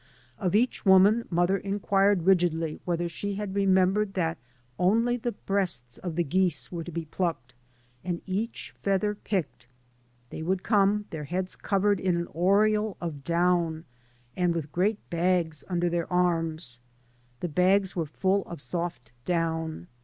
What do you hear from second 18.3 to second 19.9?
of soft down.